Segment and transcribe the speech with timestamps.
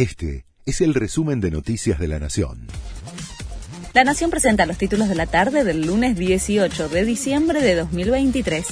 [0.00, 2.68] Este es el resumen de Noticias de la Nación.
[3.92, 8.64] La Nación presenta los títulos de la tarde del lunes 18 de diciembre de 2023.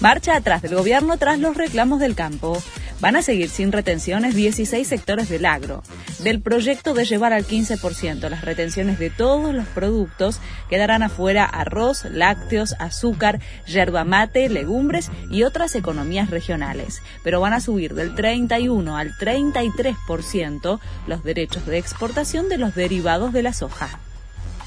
[0.00, 2.62] Marcha atrás del gobierno tras los reclamos del campo.
[3.00, 5.82] Van a seguir sin retenciones 16 sectores del agro.
[6.20, 10.40] Del proyecto de llevar al 15% las retenciones de todos los productos,
[10.70, 17.02] quedarán afuera arroz, lácteos, azúcar, yerba mate, legumbres y otras economías regionales.
[17.22, 23.32] Pero van a subir del 31 al 33% los derechos de exportación de los derivados
[23.32, 24.00] de la soja.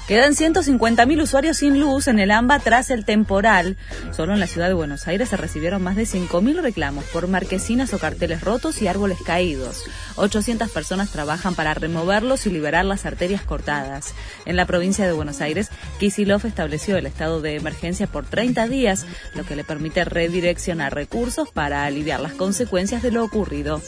[0.08, 3.76] Quedan 150.000 usuarios sin luz en el AMBA tras el temporal.
[4.10, 7.92] Solo en la ciudad de Buenos Aires se recibieron más de 5.000 reclamos por marquesinas
[7.92, 9.84] o carteles rotos y árboles caídos.
[10.16, 14.14] 800 personas trabajan para removerlos y liberar las arterias cortadas.
[14.46, 15.68] En la provincia de Buenos Aires,
[16.00, 21.50] Kisilov estableció el estado de emergencia por 30 días, lo que le permite redireccionar recursos
[21.50, 23.82] para aliviar las consecuencias de lo ocurrido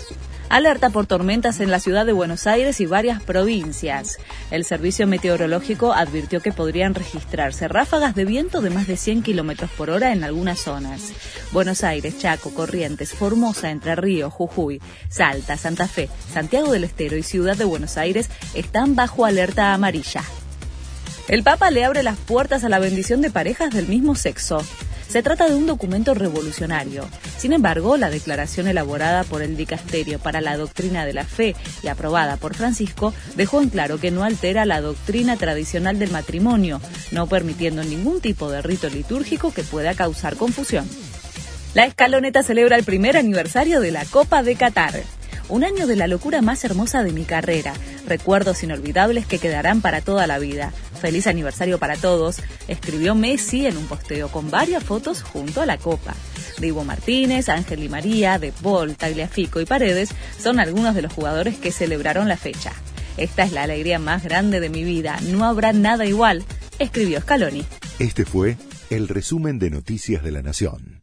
[0.51, 4.19] alerta por tormentas en la ciudad de Buenos Aires y varias provincias.
[4.51, 9.71] El Servicio Meteorológico advirtió que podrían registrarse ráfagas de viento de más de 100 kilómetros
[9.71, 11.13] por hora en algunas zonas.
[11.53, 17.23] Buenos Aires, Chaco, Corrientes, Formosa, Entre Ríos, Jujuy, Salta, Santa Fe, Santiago del Estero y
[17.23, 20.23] Ciudad de Buenos Aires están bajo alerta amarilla.
[21.29, 24.65] El Papa le abre las puertas a la bendición de parejas del mismo sexo.
[25.11, 27.05] Se trata de un documento revolucionario.
[27.37, 31.89] Sin embargo, la declaración elaborada por el Dicasterio para la Doctrina de la Fe y
[31.89, 37.27] aprobada por Francisco dejó en claro que no altera la doctrina tradicional del matrimonio, no
[37.27, 40.89] permitiendo ningún tipo de rito litúrgico que pueda causar confusión.
[41.75, 45.03] La escaloneta celebra el primer aniversario de la Copa de Qatar.
[45.51, 47.75] Un año de la locura más hermosa de mi carrera,
[48.07, 50.73] recuerdos inolvidables que quedarán para toda la vida.
[51.01, 52.37] Feliz aniversario para todos,
[52.69, 56.15] escribió Messi en un posteo con varias fotos junto a la copa.
[56.61, 61.59] Divo Martínez, Ángel y María, De Paul, Tagliafico y Paredes son algunos de los jugadores
[61.59, 62.71] que celebraron la fecha.
[63.17, 66.45] Esta es la alegría más grande de mi vida, no habrá nada igual,
[66.79, 67.65] escribió Scaloni.
[67.99, 68.57] Este fue
[68.89, 71.00] el resumen de Noticias de la Nación.